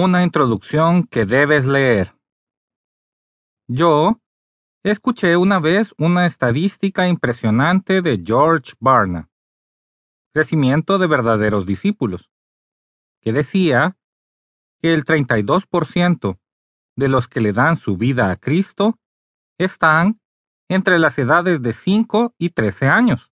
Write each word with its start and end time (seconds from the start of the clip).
Una 0.00 0.22
introducción 0.22 1.08
que 1.08 1.26
debes 1.26 1.66
leer. 1.66 2.14
Yo 3.66 4.20
escuché 4.84 5.36
una 5.36 5.58
vez 5.58 5.92
una 5.98 6.24
estadística 6.24 7.08
impresionante 7.08 8.00
de 8.00 8.22
George 8.24 8.74
Barna, 8.78 9.28
Crecimiento 10.32 10.98
de 10.98 11.08
verdaderos 11.08 11.66
discípulos, 11.66 12.30
que 13.20 13.32
decía 13.32 13.98
que 14.80 14.94
el 14.94 15.04
32% 15.04 16.38
de 16.94 17.08
los 17.08 17.26
que 17.26 17.40
le 17.40 17.52
dan 17.52 17.74
su 17.74 17.96
vida 17.96 18.30
a 18.30 18.36
Cristo 18.36 19.00
están 19.58 20.20
entre 20.68 21.00
las 21.00 21.18
edades 21.18 21.60
de 21.60 21.72
5 21.72 22.36
y 22.38 22.50
13 22.50 22.86
años. 22.86 23.32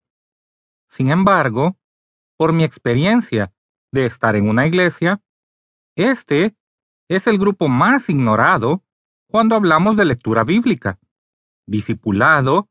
Sin 0.89 1.11
embargo, 1.11 1.77
por 2.39 2.55
mi 2.55 2.65
experiencia 2.65 3.53
de 3.93 4.07
estar 4.07 4.35
en 4.35 4.49
una 4.49 4.67
iglesia, 4.67 5.21
este 5.96 6.56
es 7.08 7.26
el 7.26 7.38
grupo 7.38 7.68
más 7.68 8.08
ignorado 8.08 8.82
cuando 9.29 9.54
hablamos 9.54 9.96
de 9.96 10.04
lectura 10.04 10.44
bíblica, 10.44 10.98
discipulado 11.66 12.68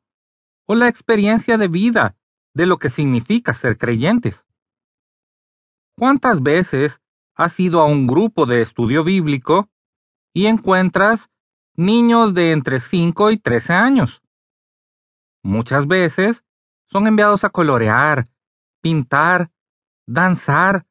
o 0.66 0.76
la 0.76 0.88
experiencia 0.88 1.58
de 1.58 1.68
vida 1.68 2.16
de 2.54 2.66
lo 2.66 2.78
que 2.78 2.90
significa 2.90 3.54
ser 3.54 3.78
creyentes. 3.78 4.46
¿Cuántas 5.98 6.42
veces 6.42 7.02
has 7.36 7.60
ido 7.60 7.82
a 7.82 7.86
un 7.86 8.08
grupo 8.08 8.46
de 8.46 8.62
estudio 8.62 9.04
bíblico 9.04 9.70
y 10.34 10.48
encuentras 10.48 11.30
niños 11.76 12.34
de 12.34 12.52
entre 12.52 12.80
5 12.80 13.32
y 13.32 13.38
13 13.38 13.74
años? 13.74 14.22
Muchas 15.44 15.88
veces 15.88 16.44
son 16.90 17.08
enviados 17.08 17.44
a 17.44 17.50
colorear, 17.50 18.30
pintar, 18.82 19.52
danzar 20.08 20.86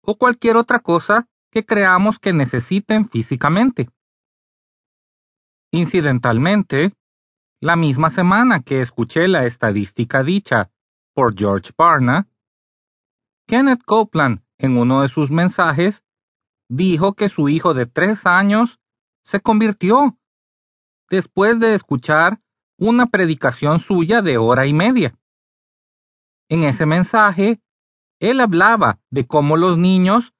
o 0.00 0.16
cualquier 0.16 0.56
otra 0.56 0.78
cosa 0.78 1.28
que 1.50 1.64
creamos 1.64 2.18
que 2.18 2.32
necesiten 2.32 3.08
físicamente. 3.08 3.88
Incidentalmente, 5.72 6.94
la 7.60 7.76
misma 7.76 8.10
semana 8.10 8.60
que 8.60 8.80
escuché 8.80 9.28
la 9.28 9.44
estadística 9.46 10.22
dicha 10.22 10.70
por 11.14 11.36
George 11.38 11.70
Barna, 11.76 12.28
Kenneth 13.46 13.82
Copeland, 13.84 14.42
en 14.58 14.76
uno 14.76 15.02
de 15.02 15.08
sus 15.08 15.30
mensajes, 15.30 16.02
dijo 16.68 17.14
que 17.14 17.28
su 17.28 17.48
hijo 17.48 17.74
de 17.74 17.86
tres 17.86 18.26
años 18.26 18.78
se 19.24 19.40
convirtió 19.40 20.18
después 21.08 21.58
de 21.58 21.74
escuchar 21.74 22.40
una 22.78 23.06
predicación 23.06 23.78
suya 23.78 24.22
de 24.22 24.38
hora 24.38 24.66
y 24.66 24.72
media. 24.72 25.18
En 26.48 26.62
ese 26.62 26.86
mensaje, 26.86 27.60
él 28.20 28.40
hablaba 28.40 29.00
de 29.10 29.26
cómo 29.26 29.56
los 29.56 29.78
niños 29.78 30.32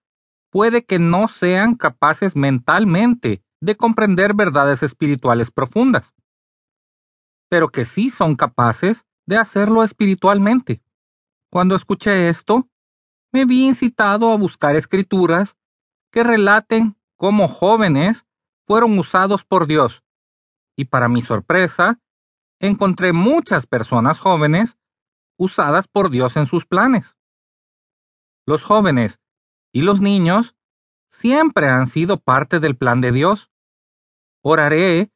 puede 0.51 0.84
que 0.84 0.98
no 0.98 1.29
sean 1.29 1.75
capaces 1.75 2.37
mentalmente 2.37 3.43
de 3.61 3.77
comprender 3.77 4.34
verdades 4.34 4.83
espirituales 4.83 5.51
profundas, 5.51 6.12
pero 7.48 7.69
que 7.69 7.84
sí 7.84 8.11
son 8.11 8.37
capaces 8.37 9.05
de 9.27 9.37
hacerlo 9.37 9.84
espiritualmente. 9.84 10.83
Cuando 11.51 11.75
escuché 11.77 12.28
esto, 12.28 12.69
me 13.33 13.45
vi 13.45 13.67
incitado 13.67 14.33
a 14.33 14.37
buscar 14.37 14.77
escrituras 14.77 15.56
que 16.11 16.25
relaten 16.25 16.97
cómo 17.17 17.47
jóvenes 17.47 18.25
fueron 18.67 18.98
usados 18.98 19.45
por 19.45 19.67
Dios, 19.67 20.03
y 20.77 20.87
para 20.87 21.09
mi 21.09 21.23
sorpresa, 21.23 22.01
encontré 22.59 23.12
muchas 23.12 23.67
personas 23.67 24.19
jóvenes 24.19 24.77
usadas 25.37 25.87
por 25.87 26.11
Dios 26.11 26.37
en 26.37 26.47
sus 26.47 26.67
planes. 26.67 27.17
Los 28.47 28.62
jóvenes 28.62 29.20
y 29.73 29.83
los 29.83 30.01
niños 30.01 30.57
siempre 31.09 31.69
han 31.69 31.87
sido 31.87 32.19
parte 32.19 32.61
del 32.61 32.77
plan 32.77 33.01
de 33.01 33.13
Dios. 33.13 33.51
Oraré 34.43 35.12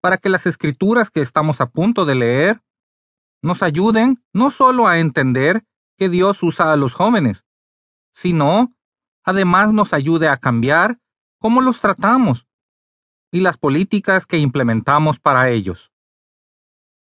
para 0.00 0.18
que 0.18 0.28
las 0.28 0.46
escrituras 0.46 1.10
que 1.10 1.20
estamos 1.20 1.60
a 1.60 1.70
punto 1.70 2.04
de 2.04 2.14
leer 2.14 2.62
nos 3.42 3.62
ayuden 3.62 4.24
no 4.32 4.50
solo 4.50 4.86
a 4.86 4.98
entender 4.98 5.64
que 5.96 6.08
Dios 6.08 6.42
usa 6.42 6.72
a 6.72 6.76
los 6.76 6.94
jóvenes, 6.94 7.44
sino 8.14 8.74
además 9.24 9.72
nos 9.72 9.92
ayude 9.92 10.28
a 10.28 10.36
cambiar 10.36 10.98
cómo 11.38 11.60
los 11.60 11.80
tratamos 11.80 12.46
y 13.32 13.40
las 13.40 13.56
políticas 13.56 14.26
que 14.26 14.38
implementamos 14.38 15.18
para 15.18 15.50
ellos. 15.50 15.92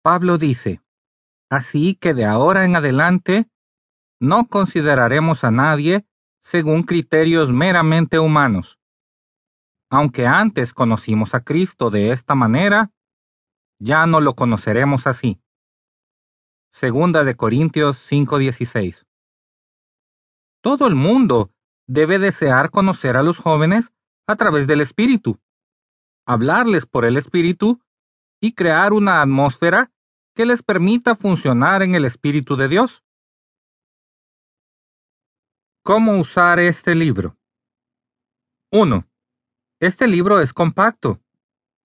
Pablo 0.03 0.37
dice, 0.37 0.81
Así 1.49 1.95
que 1.95 2.13
de 2.13 2.25
ahora 2.25 2.65
en 2.65 2.75
adelante 2.75 3.49
no 4.19 4.47
consideraremos 4.47 5.43
a 5.43 5.51
nadie 5.51 6.05
según 6.49 6.83
criterios 6.83 7.51
meramente 7.51 8.19
humanos. 8.19 8.79
Aunque 9.89 10.25
antes 10.25 10.73
conocimos 10.73 11.35
a 11.35 11.41
Cristo 11.41 11.89
de 11.89 12.11
esta 12.13 12.35
manera, 12.35 12.93
ya 13.79 14.07
no 14.07 14.21
lo 14.21 14.33
conoceremos 14.33 15.07
así. 15.07 15.41
Segunda 16.71 17.25
de 17.25 17.35
Corintios 17.35 17.97
5:16. 17.97 19.05
Todo 20.61 20.87
el 20.87 20.95
mundo 20.95 21.51
debe 21.85 22.17
desear 22.17 22.71
conocer 22.71 23.17
a 23.17 23.23
los 23.23 23.37
jóvenes 23.37 23.91
a 24.25 24.37
través 24.37 24.67
del 24.67 24.79
Espíritu, 24.79 25.41
hablarles 26.25 26.85
por 26.85 27.03
el 27.03 27.17
Espíritu 27.17 27.81
y 28.39 28.53
crear 28.53 28.93
una 28.93 29.21
atmósfera 29.21 29.91
que 30.33 30.45
les 30.45 30.63
permita 30.63 31.17
funcionar 31.17 31.83
en 31.83 31.93
el 31.93 32.05
Espíritu 32.05 32.55
de 32.55 32.69
Dios. 32.69 33.03
¿Cómo 35.87 36.19
usar 36.19 36.59
este 36.59 36.95
libro? 36.95 37.37
1. 38.73 39.07
Este 39.79 40.05
libro 40.05 40.41
es 40.41 40.51
compacto, 40.51 41.21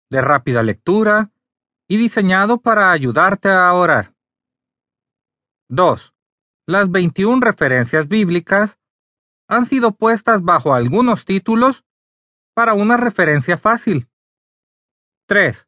de 0.09 0.22
rápida 0.23 0.63
lectura 0.63 1.29
y 1.88 1.97
diseñado 1.97 2.59
para 2.59 2.91
ayudarte 2.91 3.50
a 3.50 3.72
orar. 3.73 4.16
2. 5.69 6.16
Las 6.66 6.90
21 6.90 7.41
referencias 7.41 8.07
bíblicas 8.07 8.79
han 9.47 9.67
sido 9.67 9.91
puestas 9.91 10.41
bajo 10.41 10.73
algunos 10.73 11.23
títulos 11.23 11.85
para 12.56 12.73
una 12.73 12.97
referencia 12.97 13.56
fácil. 13.56 14.09
3. 15.28 15.67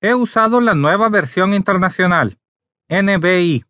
He 0.00 0.14
usado 0.14 0.60
la 0.60 0.76
nueva 0.76 1.08
versión 1.08 1.54
internacional, 1.54 2.38
NBI. 2.88 3.64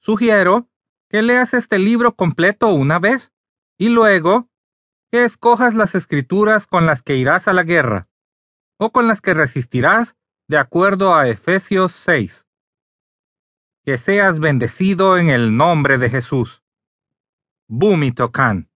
Sugiero 0.00 0.69
que 1.10 1.22
leas 1.22 1.52
este 1.54 1.80
libro 1.80 2.14
completo 2.14 2.72
una 2.72 3.00
vez 3.00 3.32
y 3.76 3.88
luego 3.88 4.48
que 5.10 5.24
escojas 5.24 5.74
las 5.74 5.96
escrituras 5.96 6.68
con 6.68 6.86
las 6.86 7.02
que 7.02 7.16
irás 7.16 7.48
a 7.48 7.52
la 7.52 7.64
guerra 7.64 8.08
o 8.78 8.92
con 8.92 9.08
las 9.08 9.20
que 9.20 9.34
resistirás 9.34 10.14
de 10.46 10.56
acuerdo 10.56 11.14
a 11.14 11.28
Efesios 11.28 11.92
6. 12.04 12.46
Que 13.84 13.98
seas 13.98 14.38
bendecido 14.38 15.18
en 15.18 15.30
el 15.30 15.56
nombre 15.56 15.98
de 15.98 16.10
Jesús. 16.10 16.62
Bumi 17.66 18.12
Tokan. 18.12 18.69